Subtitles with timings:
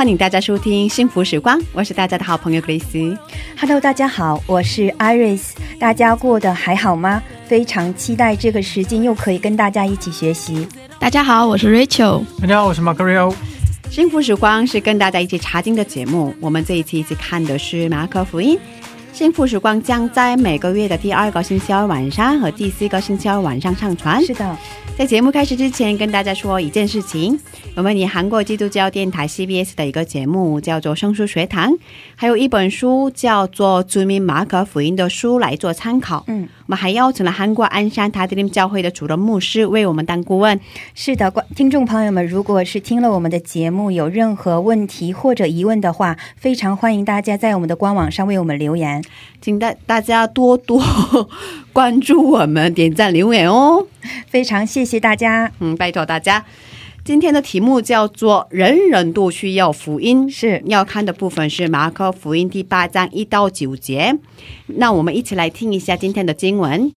[0.00, 3.18] 欢迎大家收听幸福时光，我是大家的好朋友 Grace。
[3.58, 7.22] Hello，大家好，我是 Iris，大家过得还好吗？
[7.46, 10.66] 非常期待这个时间又可以跟大家一起学习。
[10.98, 12.24] 大家好，我是 Rachel。
[12.40, 13.34] 大家好，我是 Macario。
[13.90, 18.58] 幸福时光是跟大家一起查经的节目，我们这一期一起看的是马可福音。
[19.20, 24.24] 幸福时光将在每个月的第二个星期二晚上和第四个星期二晚上上传。
[24.24, 24.56] 是的，
[24.96, 27.38] 在节目开始之前，跟大家说一件事情：
[27.76, 31.70] 我们以韩国基督教电台 CBS 的一个节目叫做《圣书学堂》，
[32.16, 36.24] 还有一本书叫做《著名马可福音》的书来做参考。
[36.28, 40.60] 嗯，我们还邀请了韩国鞍山塔德林教会的主任牧师为我们当顾问。
[40.94, 49.02] 是的，观听众朋友们，如果是听了我们的节目有任何问题或者疑问的话，非常欢迎大家在我们的官网上为我们留言。
[49.40, 50.80] 请大大家多多
[51.72, 53.88] 关注我们，点赞留言哦。
[54.30, 55.50] 非常谢谢大家。
[55.58, 56.44] 嗯，拜托大家。
[57.10, 64.16] 今天的题目叫做“人人都需要福音”，是要看的部分是马可福音第八章一到九节。
[64.66, 66.92] 那我们一起来听一下今天的经文。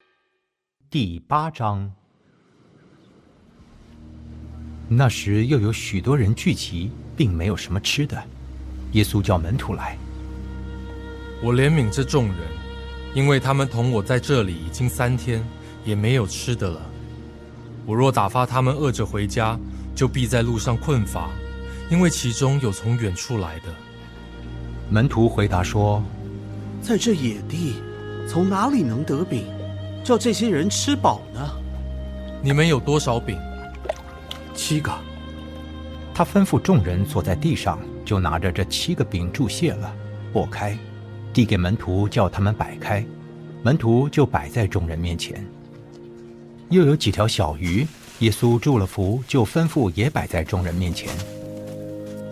[0.89, 1.93] 第八章。
[4.89, 8.21] 那时又有许多人聚集，并没有什么吃的。
[8.91, 9.97] 耶稣叫门徒来，
[11.41, 12.35] 我怜悯这众人，
[13.13, 15.41] 因为他们同我在这里已经三天，
[15.85, 16.81] 也没有吃的了。
[17.85, 19.57] 我若打发他们饿着回家，
[19.95, 21.29] 就必在路上困乏，
[21.89, 23.65] 因为其中有从远处来的。
[24.89, 26.03] 门徒回答说
[26.81, 27.75] 在这野地，
[28.27, 29.45] 从哪里能得饼，
[30.03, 31.49] 叫这些人吃饱呢？
[32.43, 33.37] 你们有多少饼？
[34.55, 34.91] 七个。
[36.13, 39.93] ：“他吩咐众人坐在地上，就拿着这七个饼注谢了，
[40.33, 40.77] 擘开，
[41.31, 43.05] 递给门徒，叫他们摆开。
[43.63, 45.45] 门徒就摆在众人面前。
[46.69, 47.85] 又有几条小鱼，
[48.21, 51.09] 耶稣祝了福，就吩咐也摆在众人面前。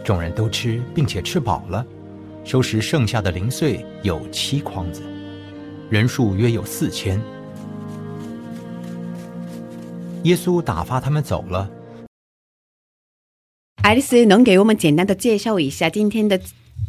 [0.03, 1.83] 众人都吃，并且吃饱了，
[2.45, 5.01] 收拾剩下的零碎有七筐子，
[5.89, 7.19] 人数约有四千。
[10.25, 11.67] 耶稣打发他们走了。
[13.81, 16.39] 爱丽丝能给我们简单的介绍一下今天的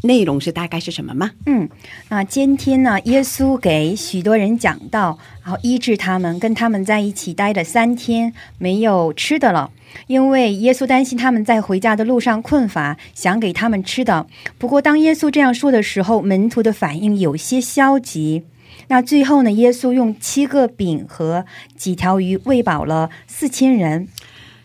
[0.03, 1.31] 内容是大概是什么吗？
[1.47, 1.69] 嗯，
[2.09, 9.71] 那今天呢，耶稣给许多人讲道，然后医治他们，跟他们在一起待了三天，没有吃的了。
[10.07, 14.27] 因为耶稣担心他们在回家的路上困乏，想给他们吃的。
[14.57, 18.45] 不过，当耶稣这样说的时候，门徒的反应有些消极。
[18.87, 21.45] 那最后呢，耶稣用七个饼和
[21.77, 24.09] 几条鱼喂饱了四千人。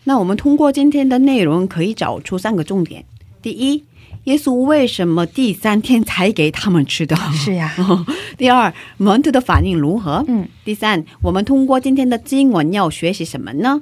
[0.04, 3.04] 那我们通过今天的内容可以找出三个重点：
[3.42, 3.84] 第一，
[4.26, 7.16] 耶稣为什么第三天才给他们吃的？
[7.32, 7.72] 是呀，
[8.36, 10.24] 第二，门徒的反应如何？
[10.26, 13.80] 嗯，第三，我们通过今天的经文要学习什么呢？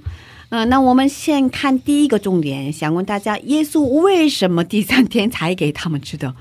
[0.51, 6.35] 嗯、那我们先看第一个重点，想问大家，耶稣为什么第三天才给他们吃的？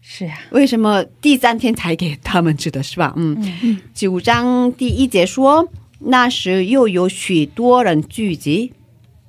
[0.00, 3.14] 是呀，为什么第三天才给他们吃的是吧？
[3.16, 5.68] 嗯，九章第一节说，
[6.00, 8.72] 那时又有许多人聚集，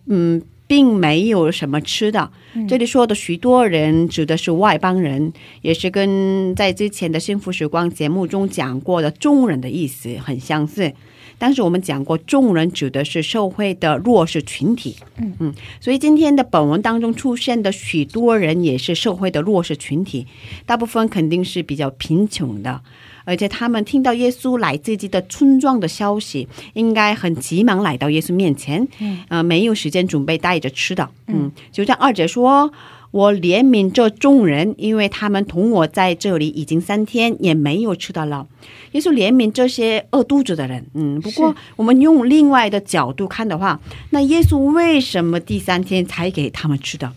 [0.07, 2.31] 嗯，并没有什么吃的。
[2.67, 10.93] 这里说的许多人指的是外邦人，也是跟在之前的幸福时光节目中讲过的众人的意思很相似。
[11.39, 14.95] 但是我们讲过，众人指的是社会的弱势群体。
[15.17, 20.27] 嗯嗯，所以今天的本文当中出现的许多人也是社会的弱势群体，
[20.65, 22.81] 大部分肯定是比较贫穷的。
[23.25, 32.71] 而且他们听到耶稣来自己的村庄的消息，应该很急忙来到耶稣面前，嗯，呃，没有时间准备带着吃的，嗯，就像二姐说。
[33.13, 38.47] 我怜悯这众人，因为他们同我在这里已经三天，也没有吃到了。
[38.93, 43.79] 耶稣怜悯这些饿肚子的人，嗯，不过我们用另外的角度看的话，
[44.09, 47.13] 那耶稣为什么第三天才给他们吃的？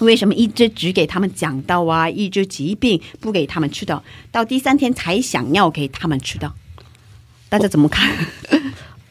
[0.00, 6.52] 为什么一直只给他们讲道啊，医治疾病，不给他们吃的，到第三天才想要给他们吃的？
[7.48, 8.12] 大家怎么看？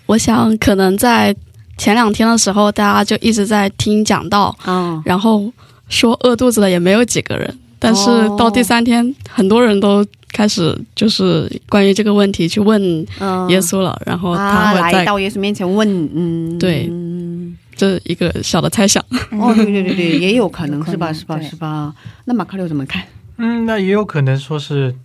[0.06, 1.36] 我想可能在
[1.78, 5.52] 前两天的时候，大家就一直在听讲道，嗯，然后
[5.90, 12.80] 说饿肚子的也没有几个人，但是哦到第三天，很多人都开始就是关于这个问题去问
[13.20, 17.05] 嗯耶稣了，然后他啊，来到耶稣面前问，嗯，对嗯
[17.76, 19.04] 这一个小的猜想。
[19.32, 21.12] 哦，对对对对， 也有可能是吧？
[21.12, 21.40] 是吧？
[21.42, 21.94] 是吧？
[22.26, 23.04] 那马克六怎么看？
[23.38, 24.96] 嗯，那也有可能说是，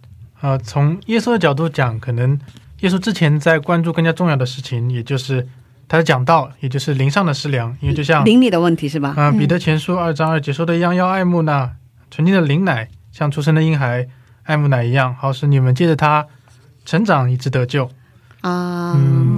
[0.40, 2.38] 呃，从耶稣的角度讲，可能
[2.80, 5.46] 耶稣之前在关注更加重要的事情，也就是
[5.88, 9.14] 他的讲道，也就是灵上的食粮，因为就像邻里的问题是吧？
[9.16, 11.70] 啊，彼得前书二章二节说的一样，要爱慕那
[12.10, 14.06] 纯净的灵奶，像出生的婴孩
[14.44, 16.26] 爱慕奶一样，好使你们借着它
[16.84, 17.90] 成长，以致得救。
[18.42, 19.29] 啊，嗯，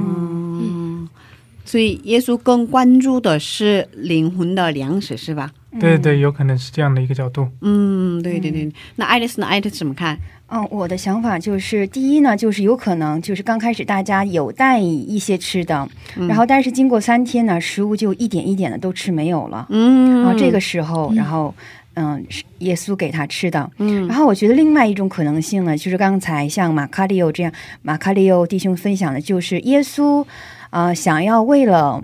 [1.72, 5.50] 所以耶稣更关注的是灵魂的粮食是吧？
[5.80, 7.48] 对对，有可能是这样的一个角度。
[7.62, 8.70] 嗯，对对对。
[8.96, 9.46] 那爱丽丝呢？
[9.46, 10.18] 爱丽丝怎么看？
[10.48, 15.88] 嗯，我的想法就是，第一呢，就是有可能就是刚开始大家有带一些吃的，
[16.28, 21.54] 然后但是经过三天呢，食物就一点一点的都吃没有了，嗯，然后这个时候，然后
[21.94, 23.70] 嗯，是耶稣给他吃的。
[23.78, 27.52] 嗯然后我觉得另外一种可能性呢，就是刚才像马卡利欧这样，
[27.82, 30.22] 马卡利欧弟兄分享的，就是耶稣
[30.70, 32.02] 啊、呃想要为了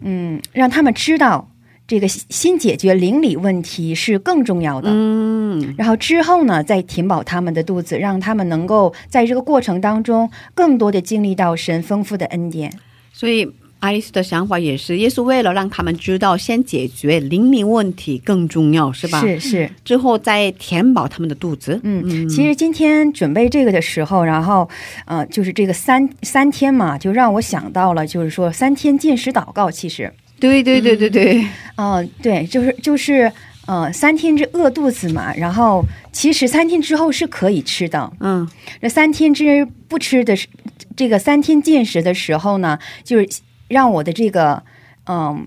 [0.00, 1.50] 嗯让他们知道
[1.86, 4.88] 这个新解决邻里问题是更重要的。
[4.90, 12.72] 嗯然后之后呢，再填饱他们的肚子，让他们能够在这个过程当中更多的经历到神丰富的恩典。
[13.12, 19.20] 所以爱丽丝的想法也是，耶稣为了让他们知道，先解决邻里问题更重要，是吧？
[19.20, 21.78] 是是，之后再填饱他们的肚子。
[21.84, 24.68] 嗯，嗯其实今天准备这个的时候，然后
[25.04, 29.70] 呃，就是这个三三天嘛，就让我想到了，就是说三天禁食祷告。
[29.70, 31.46] 其实，对对对对对，
[31.76, 33.30] 嗯、对，就是就是
[33.66, 38.10] 呃，三天之饿肚子嘛，然后其实三天之后是可以吃的。
[38.20, 38.48] 嗯
[38.80, 40.46] 这三天之不吃的时，
[40.96, 43.28] 这个三天禁食的时候呢，就是
[43.68, 44.62] 让我的这个
[45.06, 45.46] 嗯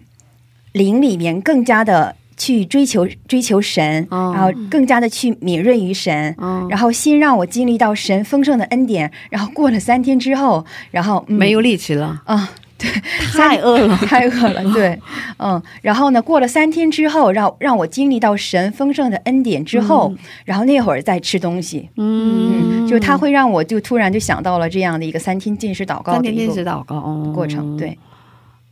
[0.73, 4.31] 灵里面更加的去追求追求神，哦。
[4.35, 12.49] 然后更加的去敏锐于神，哦，然后先让我经历到神丰盛的恩典，然后过了三天之后，然后、嗯、没有力气了，啊。
[12.81, 12.89] 对
[13.35, 13.97] 太饿了。
[14.07, 14.97] 太饿了，对，
[15.35, 27.33] 嗯，然后呢，过了三天之后，让让我经历到神丰盛的恩典之后，然后那会儿再吃东西，嗯，就他会让我就突然就想到了这样的一个三天禁食祷告的一个禁食祷告哦。
[27.35, 27.99] 过程，对，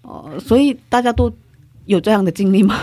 [0.07, 1.31] 哦，所以大家都
[1.85, 2.79] 有这样的经历吗？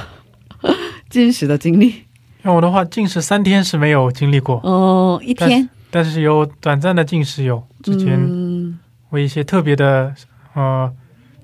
[1.08, 1.94] 禁食的经历？
[2.42, 7.62] 像我的话，禁食三天是没有经历过，哦，一天但是有短暂的禁食有。
[7.82, 8.78] 之前嗯
[9.10, 10.14] 为一些特别的
[10.54, 10.92] 呃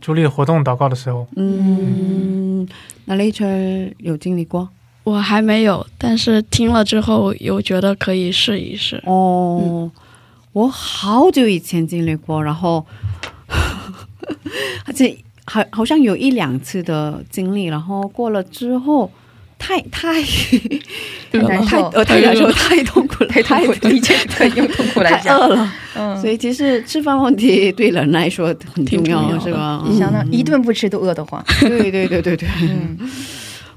[0.00, 2.68] 主力活动祷告的时候，嗯，
[3.06, 4.68] 那 Rachel 有经历过
[5.04, 9.02] 我还没有，但是听了之后又觉得可以试一试。
[9.06, 9.90] 哦。
[10.52, 12.84] 我好久以前经历过，然后
[14.84, 15.16] 而且
[15.50, 19.10] 好好像有一两次的经历，然后过了之后，
[19.58, 25.72] 太太太受，呃太难受，太痛苦了， 太痛苦，的确是可以用痛苦来太，饿了。
[25.96, 29.84] 嗯，所以其实吃饭问题对人来说很重要，重要是吧？
[29.88, 32.96] 你想想一顿不吃都饿得慌，对对对对对，嗯。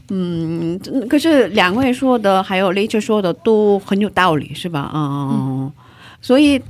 [0.09, 0.79] 嗯，
[1.09, 4.91] 可是两位说的还有 Rachel 说的都很有道理，是吧？
[4.93, 5.71] 嗯，
[6.21, 6.61] 所以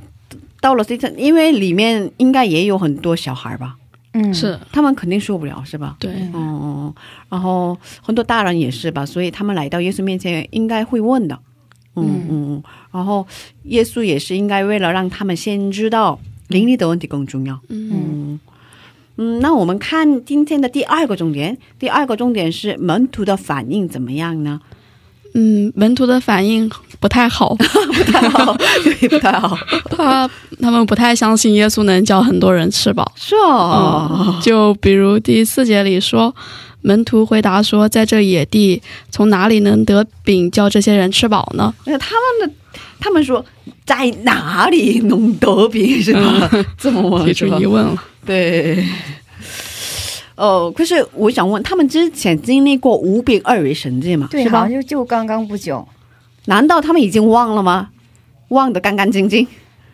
[0.61, 3.75] 到了这层，因为里面应该也有很多小孩吧，
[4.13, 4.59] 嗯，是。
[4.71, 5.95] 他们肯定受不了，是吧？
[5.99, 6.93] 对，嗯，
[7.29, 11.39] 然后很多大人也是吧，所以他们来到耶稣面前应该会问的，
[11.95, 12.27] 嗯嗯。
[12.29, 13.27] 嗯，然后
[13.63, 17.89] 耶稣也是应该为了让他们先知道灵力的问题更重要，嗯。
[17.91, 18.39] 嗯。
[19.15, 24.59] 嗯，那我们看今天的第二个重点，第二个重点是门徒的反应怎么样呢？
[25.33, 29.57] 嗯，门徒的反应不太好， 不太好，对，不太好，
[29.89, 30.29] 他
[30.61, 33.11] 他们不太相信耶稣能叫很多人吃饱。
[33.15, 36.33] 是哦，嗯，就比如第四节里说，
[36.81, 41.73] 门徒回答说，在这野地，从哪里能得饼叫这些人吃饱呢？
[41.85, 42.53] 那他们的
[42.99, 43.43] 他们说
[43.85, 46.49] 在哪里能得饼是吧？
[46.77, 48.03] 这么问提出疑问了。
[48.25, 48.85] 对。
[50.35, 54.27] 哦，可是我想问，他们之前经历过五饼二鱼神迹嘛？
[54.31, 54.71] 对，好像？
[54.71, 55.87] 就就刚刚不久，
[56.45, 57.89] 难道他们已经忘了吗？
[58.49, 59.47] 忘得干干净净？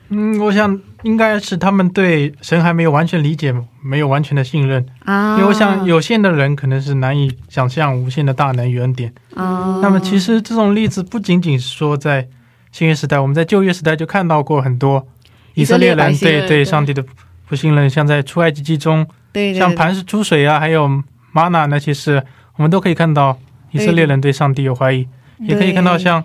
[0.09, 3.53] 嗯，我想应该是他们对神还没有完全理解，
[3.83, 4.83] 没有完全的信任。
[5.05, 5.37] 啊？
[5.37, 9.13] 因为我想有限的人可能是难以想象无限的大能与恩典。
[9.35, 12.27] 啊，那么其实这种例子不仅仅是说在
[12.71, 15.07] 新约时代，我们在旧约时代就看到过很多
[15.53, 17.05] 以色列人对对上帝的
[17.47, 19.59] 不信任，像在出埃及记中，对对对。
[19.59, 20.87] 像磐石出水啊，还有
[21.31, 22.23] 玛拿那些事，
[22.55, 23.37] 我们都可以看到
[23.71, 25.07] 以色列人对上帝有怀疑，
[25.39, 26.23] 也可以看到像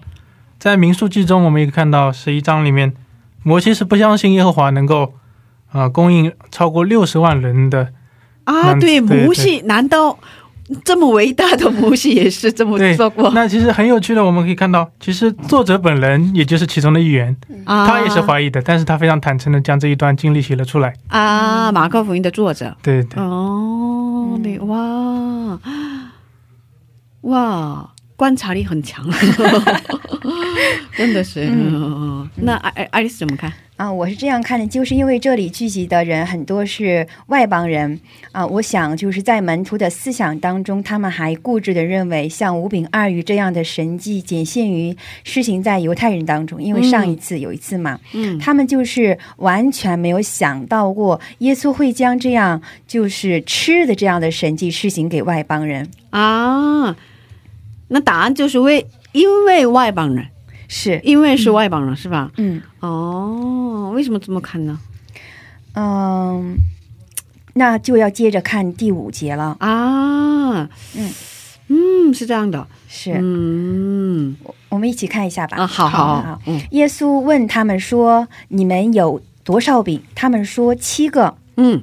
[0.58, 2.94] 在民数记中，我们也看到十一章里面，
[3.42, 5.14] 摩西是不相信耶和华能够
[5.72, 7.92] 呃供应超过六十万人的，
[8.44, 10.18] 啊，对，对母系难道
[10.84, 13.30] 这么伟大的母系也是这么对做过？
[13.34, 20.94] 那其实很有趣的，我们可以看到，其实作者本人也就是其中的一员，啊他也是怀疑的，但是他非常坦诚的将这一段经历写了出来。
[21.08, 22.74] 啊，马克福音的作者。
[22.82, 25.58] 对对，哦，你，哇
[27.22, 29.04] 哇，观察力很强，
[30.96, 31.48] 真的是。
[31.50, 33.52] 嗯，那爱爱爱丽丝怎么看？
[33.76, 37.98] 啊，我是这样看的，就是因为这里聚集的人很多是外邦人。
[38.30, 48.38] 啊，我想就是在门徒的思想当中，他们还固执的认为像五饼二鱼这样的神迹仅限于施行在犹太人当中，因为上一次有一次嘛，嗯。
[48.38, 56.94] 他们就是完全没有想到过耶稣会将这样就是吃的这样的神迹施行给外邦人，啊，
[57.88, 60.26] 那答案就是为因为外邦人，
[60.68, 62.30] 是，因为是外邦人、是吧？
[62.36, 62.60] 嗯。
[62.80, 64.78] 哦，为什么这么看呢？
[65.74, 66.56] 嗯，
[67.54, 71.10] 那就要接着看第五节了，啊，嗯。
[71.68, 74.36] 嗯，是这样的，是，嗯。
[74.68, 75.56] 我们一起看一下吧。
[75.56, 76.60] 啊，好好好，嗯。
[76.72, 81.36] 耶稣问他们说：“你们有多少饼？”他们说：“七个。
[81.56, 81.82] 嗯”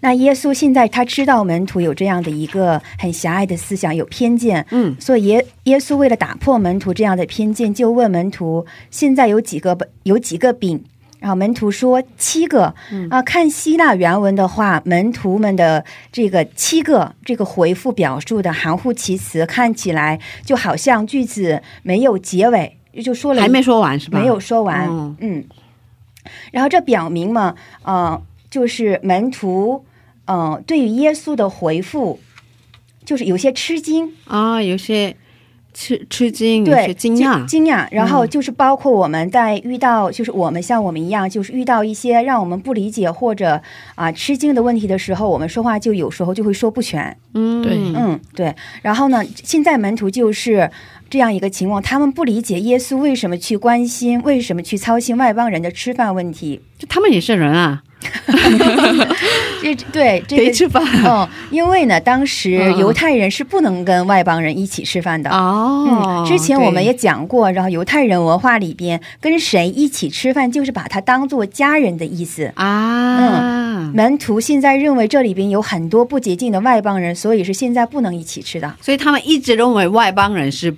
[0.00, 4.96] 那耶稣现在他知道门徒有这样的一个很狭隘的思想，有偏见，嗯。
[5.00, 10.84] 所以耶耶稣为了打破门徒这样的偏见，就问门徒：“现在有几个有几个饼？”
[11.22, 12.74] 然后门徒说七个，
[13.08, 24.18] 啊，看希腊原文的话，门徒们的这个七个这个回复表述的含糊其辞，看起来就好像句子没有结尾，就说了还没说完是吧？
[24.18, 25.14] 没有说完，哦。
[25.20, 25.44] 嗯，
[26.50, 28.20] 然后这表明嘛，呃，
[28.52, 29.82] 就是门徒，
[30.26, 32.20] 呃，对于耶稣的回复，
[33.02, 35.16] 就是有些吃惊，啊，有些
[35.72, 43.58] 吃吃惊，有些对，惊讶，惊讶，然后嗯就是包括我们在遇到，就是我们像我们一样，就是遇到一些让我们不理解或者
[43.94, 47.72] 啊、吃惊的问题的时候，我们说话就有时候就会说不全，嗯，对。
[47.96, 48.54] 嗯，对。
[48.82, 50.70] 然后呢，现在门徒就是
[51.08, 56.60] 这样一个情况，他们不理解耶稣为什么去关心，为什么去操心外邦人的吃饭问题。
[56.78, 57.82] 就他们也是人啊，
[59.62, 65.30] 这对这个吃饭嗯，因为呢，当时嗯犹太人是不能跟外邦人一起吃饭的。
[65.30, 72.52] 哦嗯，之前我们也讲过，然后犹太人文化里边，跟谁一起吃饭，就是把他当做家人的意思。
[72.54, 78.74] 啊，门徒现在认为这里边有很多不洁净的外邦人，所以是现在不能一起吃的。
[78.80, 80.74] 所以他们一直认为外邦人是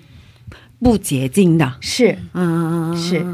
[0.83, 3.25] 不洁净的，是，嗯，是。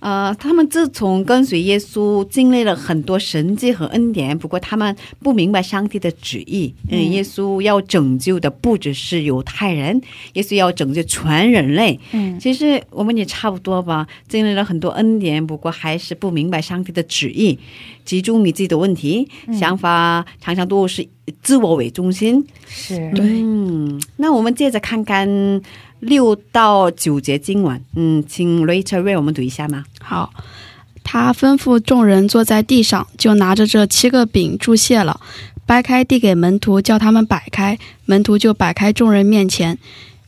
[0.00, 6.74] 呃，他们自从跟随耶稣，经历了很多神迹和恩典，不过他们不明白上帝的旨意。
[6.88, 10.00] 嗯，嗯耶稣要拯救的不只是犹太人，
[10.32, 12.00] 耶稣要拯救全人类。
[12.12, 17.58] 嗯其实我们也差不多吧，经历了很多恩典，不过还是不明白上帝的旨意，
[18.04, 21.06] 集中你自己的问题，想法常常都是
[21.42, 22.42] 自我为中心。
[22.66, 25.28] 是，对嗯，那我们接着看看
[26.00, 27.82] 六到九节经文。
[27.94, 29.84] 嗯，请 Rachel 为我们读一下吗？
[30.02, 30.32] 好，
[31.04, 35.20] 他吩咐众人坐在地上，就拿着这七个饼祝谢了，
[35.64, 39.78] 掰开递给门徒，叫他们摆开，门徒就摆开众人面前。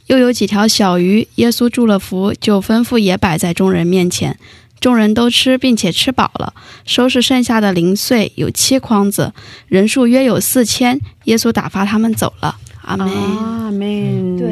[0.07, 4.39] 又有几条小鱼，耶稣祝了福，就吩咐也摆在众人面前。
[4.81, 6.53] 众人都吃，并且吃饱了，
[6.85, 9.33] 收拾剩下的零碎，有七筐子，
[9.69, 11.01] 人数约有四千。
[11.25, 12.57] 耶稣打发他们走了。
[12.83, 13.09] 阿门。
[13.09, 14.37] 阿门。
[14.37, 14.49] 对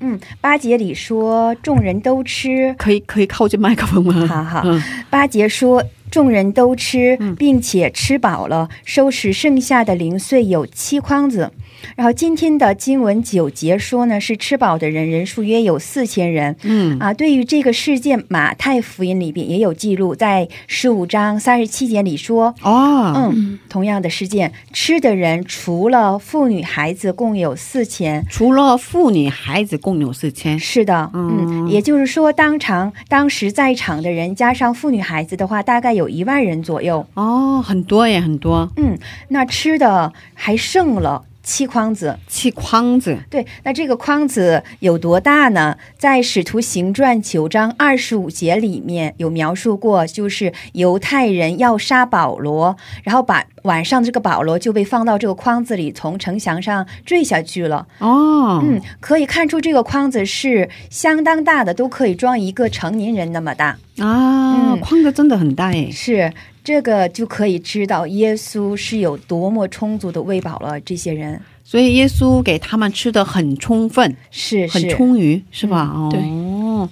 [0.00, 4.26] 嗯，八节里说众人都吃，可以可以靠近麦克风吗？
[4.26, 11.50] 好好嗯八节说众人都吃嗯，并且吃饱了，收拾剩下的零碎有七筐子。
[11.96, 16.56] 然后今天的经文九节说呢，是吃饱的人人数约有四千人。
[16.62, 28.24] 嗯啊，对于这个事件，马太福音里边也有记录，在十五章三十七节里说，哦，嗯，同样的事件，吃的人除了妇女孩子共有四千。
[28.30, 30.58] 除了妇女孩子共有四千。
[30.58, 37.06] 是的，嗯嗯，也就是说，当场当时在场的人加上妇女孩子的话，大概有一万人左右。
[37.14, 38.70] 哦，很多耶，很多。
[38.76, 38.98] 嗯，
[39.28, 42.18] 那吃的还剩了七筐子。
[42.26, 43.16] 七筐子。
[43.30, 45.76] 对，那这个筐子有多大呢？
[45.96, 57.86] 在《使徒行传》九章二十五节里面有描述过，就是犹太人要杀保罗，然后把晚上这个保罗就被放到这个筐子里，从城墙上坠下去了。
[57.98, 63.76] 哦，嗯，可以看出这个筐子是相当大的，都可以装一个成年人那么大。
[63.98, 65.90] 啊，嗯筐子真的很大耶。
[65.90, 66.32] 是
[66.64, 71.40] 这个就可以知道耶稣是有多么充足的喂饱了这些人。
[71.62, 75.92] 所以耶稣给他们吃的很充分，很是很充裕，是吧？
[75.94, 76.90] 嗯对哦，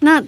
[0.00, 0.22] 那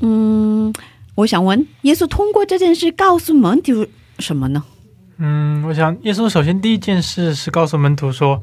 [0.00, 0.72] 嗯，
[1.14, 3.86] 我想问，耶稣通过这件事告诉门徒
[4.18, 4.62] 什么呢？
[5.18, 8.42] 嗯，我想耶稣首先第一件事是告诉门徒说，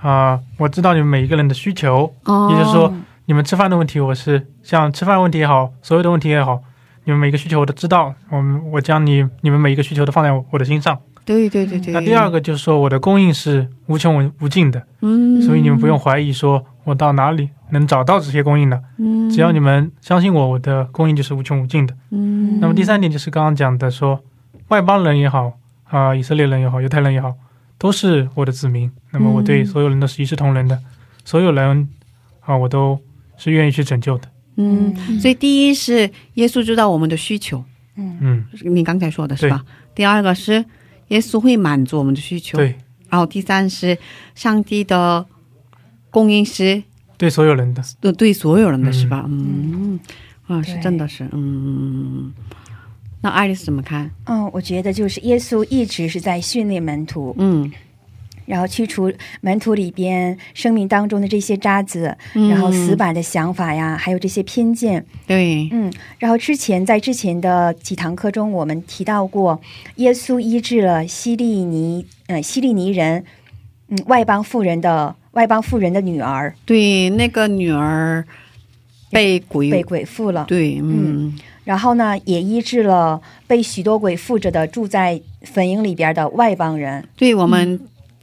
[0.00, 2.92] 啊、我知道你们每一个人的需求，哦也就是说，
[3.26, 6.62] 你们吃饭的问题，我是像吃饭问题也好，所有的问题也好，
[7.08, 11.00] 你们每个需求我都知道，我们我将你你们每一个需求都放在我我的心上。
[11.24, 11.94] 对对对对。
[11.94, 21.94] 那第二个就是说，我的供应是无穷无无尽的，嗯，所以你们不用怀疑说我到哪里能找到这些供应的，嗯，只要你们相信我，我的供应就是无穷无尽的。
[22.10, 24.20] 嗯，那么第三点就是刚刚讲的说，
[24.68, 27.32] 外邦人也好啊、以色列人也好，犹太人也好，
[27.78, 28.92] 都是我的子民。
[29.12, 30.78] 那么我对嗯所有人都是一视同仁的，
[31.24, 31.88] 所有人
[32.40, 33.00] 啊、我都
[33.38, 34.28] 是愿意去拯救的。
[34.60, 37.64] 嗯，所以第一是耶稣知道我们的需求，
[37.96, 39.64] 嗯嗯，你刚才说的是吧？
[39.94, 40.64] 第二个是
[41.08, 42.58] 耶稣会满足我们的需求，。
[42.58, 42.74] 对，
[43.08, 43.96] 然后第三是
[44.34, 45.24] 上帝的
[46.10, 46.82] 供应是
[47.16, 47.82] 对所有人的。
[48.00, 49.24] 对对所有人的嗯是吧？
[49.28, 50.00] 嗯，
[50.46, 52.32] 啊，是真的是，嗯。
[53.20, 54.08] 那爱丽丝怎么看？
[54.26, 57.68] 嗯，我觉得就是耶稣一直是在训练门徒，嗯，
[58.48, 59.12] 然后去除
[59.42, 62.48] 门徒里边生命当中的这些渣子，嗯。
[62.48, 65.04] 然后死板的想法呀，还有这些偏见。
[65.26, 69.60] 对，嗯，然后之前在之前的几堂课中，我们提到过，
[69.96, 73.22] 耶稣医治了西利尼，呃，西利尼人，
[73.88, 76.54] 嗯，外邦妇人的外邦妇人的女儿。
[76.64, 78.24] 对，那个女儿
[79.10, 81.38] 被鬼被鬼附了，对，嗯。
[81.64, 87.06] 然后呢，也医治了被许多鬼附着的住在坟茔里边的外邦人。
[87.14, 87.78] 对我们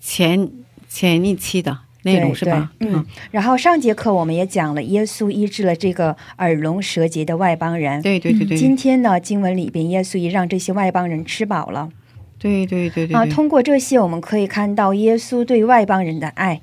[0.05, 0.47] 前、
[0.87, 2.71] 前一期的内容是吧？
[2.79, 7.99] 嗯，然后上节课我们也讲了，耶稣医治了这个耳聋舌结的外邦人。
[8.03, 11.89] 对对对对，今天呢，经文里边，耶稣也让这些外邦人吃饱了
[12.37, 13.25] 对对对对啊。
[13.25, 16.61] 通过这些，我们可以看到耶稣对外邦人的爱。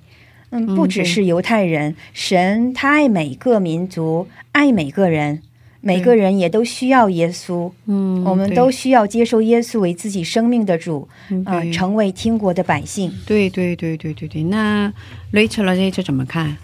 [0.51, 5.43] 嗯，嗯不只是犹太人，神他爱每个民族，爱每个人，
[5.83, 7.71] 每个人也都需要耶稣。
[7.87, 11.07] 嗯，我们都需要接受耶稣为自己生命的主，
[11.45, 13.13] 啊、成为天国的百姓。
[13.27, 14.43] 对对对对对对。
[14.45, 14.91] 那
[15.33, 16.57] Rachel 和 Rachel 怎么看？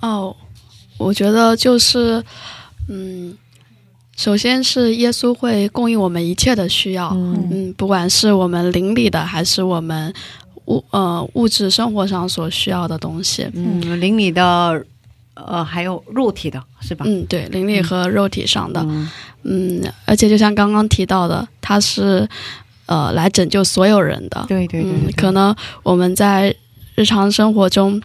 [0.00, 0.34] 哦，
[0.96, 2.24] 我觉得就是，
[2.88, 3.36] 嗯，
[4.16, 10.12] 首先是耶稣会供应我们一切的需要，嗯嗯，不管是我们邻里的，还是我们
[10.66, 13.46] 物呃物质生活上所需要的东西。
[13.54, 14.84] 嗯，邻里的
[15.46, 17.04] 呃还有肉体的是吧？
[17.06, 19.08] 嗯，对，灵力和肉体上的，嗯
[19.44, 22.28] 嗯，而且就像刚刚提到的，他是
[22.86, 24.44] 呃来拯救所有人的。
[24.48, 26.54] 对对对对嗯，可能我们在
[26.94, 28.00] 日常生活中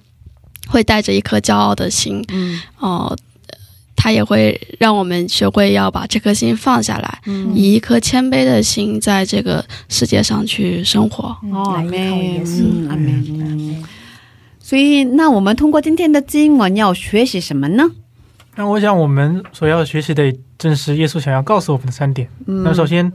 [0.67, 3.17] 会带着一颗骄傲的心，嗯哦、
[3.95, 11.35] 他也会让我们学会要把这颗心放下来，嗯以一颗谦卑的心在这个世界上去生活。
[11.43, 13.83] 嗯哦，阿来依靠耶门，嗯阿门阿嗯门。
[14.73, 17.83] 所以，那我们通过今天的经文要学习什么呢？
[18.55, 22.27] 那我想我们所要学习的正是耶稣想要告诉我们的三点。
[22.47, 23.11] 嗯那首先，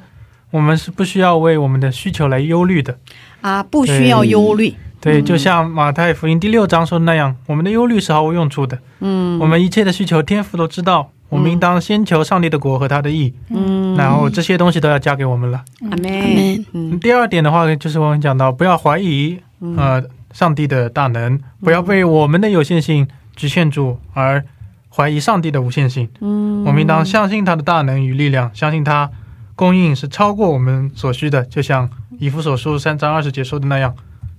[0.52, 2.96] 我们是不需要为我们的需求来忧虑的。
[3.40, 4.72] 啊，不需要忧虑。
[5.00, 8.78] 对，就像马太福音第六章说的那样，我们的忧虑是毫无用处的。
[9.00, 11.10] 嗯，我们一切的需求，天父都知道。
[11.28, 15.64] 我们应当先求上帝的国和他的义，嗯，然后这些东西都要加给我们了。
[15.80, 16.66] 阿门阿门。
[16.72, 19.36] 嗯第二点的话，就是我们讲到，不要怀疑
[19.76, 20.00] 呃
[20.38, 24.44] 上帝的大能，不要被我们的有限性局限住，而
[24.88, 26.08] 怀疑上帝的无限性。
[26.20, 29.10] 嗯，我们应当相信他的大能与力量，相信他
[29.56, 33.92] 供应是超过我们所需的，就像以弗所书三章二十节说的那样，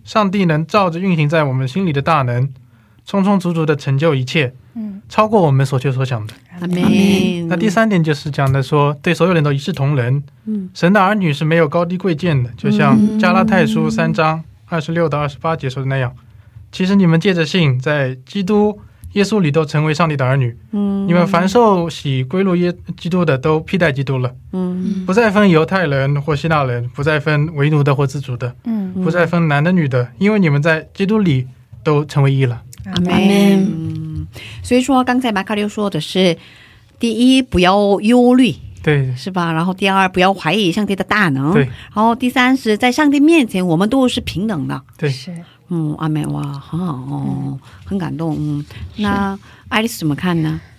[0.06, 2.48] 上帝能照着运行在我们心里的大能，
[3.06, 6.34] 充充足足的成就一切，嗯，超过我们所求所想的。
[6.62, 7.48] 阿门。
[7.50, 10.24] 那第三点就是讲的说，对所有人都一视同仁。
[10.46, 16.16] 嗯，神的儿女是没有高低贵贱的，就像加拉太书三章二十六到二十八节说的那样。
[16.72, 18.80] 其实你们借着信，在基督
[19.14, 20.56] 耶稣里都成为上帝的儿女。
[20.72, 31.48] 嗯，你们凡受洗归入耶基督的，都披戴基督了，嗯不再分犹太人或希腊人，不再分为奴的或自主的，嗯，不再分男的女的，因为你们在基督里
[31.84, 32.62] 都成为一了。
[32.86, 34.28] 阿阿门。
[34.62, 36.38] 所以说刚才马卡六说的是，
[37.00, 38.54] 第一不要忧虑，
[38.90, 39.52] 对是吧？
[39.52, 44.82] 然后第二不要怀疑上帝的大能，对然后第三是在上帝面前我们都是平等的。
[44.98, 45.34] 对，是。
[45.72, 48.36] 嗯，阿美哇，很好哦，很感动。
[48.40, 50.60] 嗯，那爱丽丝怎么看呢？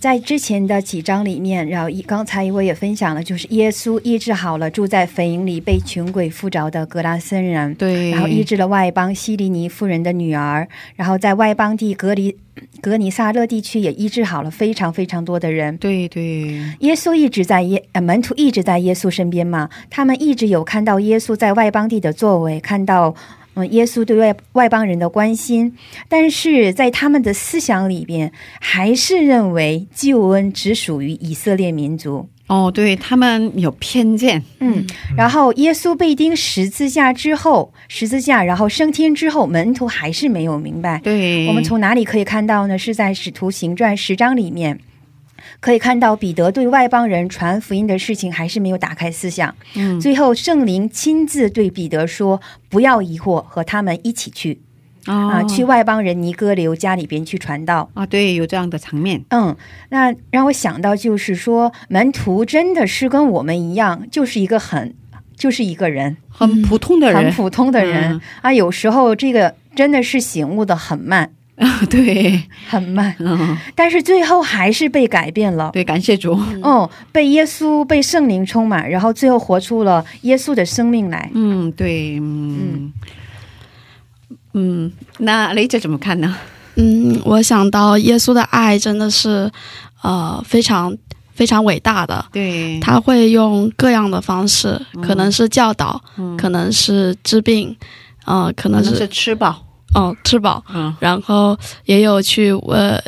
[0.00, 12.36] 在之前的几章里面，然后一刚才我也分享了，就是耶稣医治好了住在坟茔里被穷鬼附着的格拉森人，对，然后医治了外邦西利尼夫人的女儿，然后在外邦地格里
[12.80, 15.76] 格尼萨勒地区也医治好了非常非常多的人。
[15.76, 23.14] 对对，耶稣一直在耶呃门徒一直在耶稣身边嘛，他们一直有看到耶稣在外邦地的作为，看到
[23.54, 25.76] 嗯，耶稣对外外邦人的关心，
[26.08, 32.28] 但是在他们的思想里边，还是认为救恩只属于以色列民族。
[32.48, 34.84] 哦，对他们有偏见，嗯，
[35.16, 41.00] 然后耶稣被钉十字架之后，十字架然后升天之后，门徒还是没有明白。
[41.02, 42.76] 对我们从哪里可以看到呢？
[42.76, 44.78] 是在《使徒行传》十章里面，
[45.62, 49.54] 可以看到彼得对外邦人传福音的事情还是没有打开思想。
[49.76, 54.60] 嗯，最后圣灵亲自对彼得说：“不要疑惑，和他们一起去。
[55.04, 59.56] 啊、啊去外邦人尼哥流家里边去传道。”啊，对，有这样的场面，嗯，
[59.90, 64.92] 那让我想到就是说，门徒真的是跟我们一样，就是一个很，
[65.36, 68.20] 就是一个人，很普通的人，很普通的人、嗯。
[68.42, 68.52] 啊。
[68.52, 71.30] 有时候这个真的是醒悟的很慢，
[71.90, 75.70] 对，很慢，嗯，但是最后还是被改变了。
[75.72, 81.30] 对，感谢主，哦，被耶稣、被圣灵充满，然后最后活出了耶稣的生命来。
[81.34, 82.92] 嗯，对，嗯，
[84.54, 86.34] 嗯，那雷姐怎么看呢？
[86.76, 89.50] 嗯，我想到耶稣的爱真的是，
[90.02, 90.96] 呃，非常
[91.34, 92.24] 非常伟大的。
[92.32, 96.34] 对，他会用各样的方式，可能是教导，嗯。
[96.36, 97.76] 可能是治病，
[98.24, 99.62] 呃，可能是可能是吃饱，
[99.94, 102.98] 哦、吃饱，嗯，然后也有去呃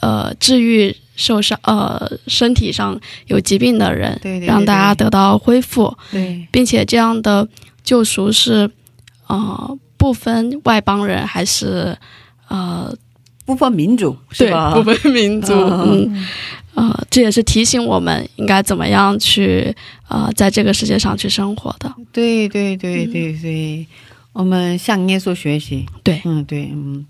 [0.00, 7.46] 呃治愈受伤呃身体上有疾病的人，对对对让大家得到恢复，对，并且这样的
[7.82, 8.70] 救赎是
[9.26, 11.96] 呃不分外邦人还是
[12.48, 12.92] 呃
[13.46, 14.74] 不分民族是对吧？
[14.74, 16.26] 不分民族，嗯嗯
[16.74, 19.74] 呃，这也是提醒我们应该怎么样去
[20.08, 21.94] 呃在这个世界上去生活的。
[22.12, 23.86] 对对对对对，
[24.34, 25.86] 我们向耶稣学习。
[26.02, 27.06] 对嗯，对，嗯，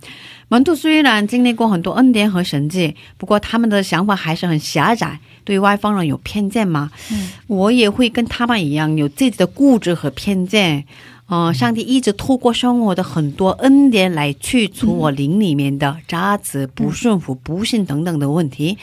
[0.46, 6.90] 门徒虽然经历过很多恩典和神迹，不过他们的想法还是很狭窄，对外方人有偏见嘛。
[7.10, 10.84] 嗯，我也会跟他们一样有自己的固执和偏见。
[11.26, 18.76] 嗯、上帝一直透过生活的很多恩典来去除我灵里面的渣子、不顺服、不信等等的问题，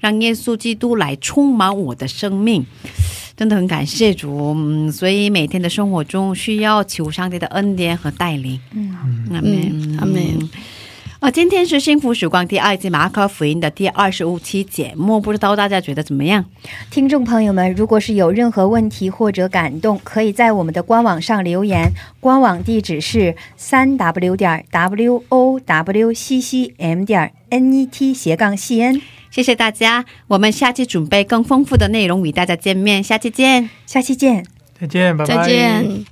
[0.00, 2.66] 让耶稣基督来充满我的生命。
[3.36, 8.58] 真的很感谢主，嗯，所以每天的生活中需要求上帝的恩典和带领。
[8.72, 8.96] 嗯，
[9.30, 10.48] 阿门嗯，阿门。
[11.18, 16.44] 啊，今天是幸福时光第二季马可福音的第二十五期节目，不知道大家觉得怎么样？
[16.90, 29.00] 听众朋友们，如果是有任何问题或者感动，可以在我们的官网上留言，官网地址是三 w 点 w o w c c m 点 n e t 斜杠 c n，
[29.36, 33.68] 谢谢大家，我们下期准备更丰富的内容与大家见面，下期见。
[33.84, 34.46] 下期见。
[34.80, 35.36] 再见，拜拜。
[35.36, 36.06] 再见。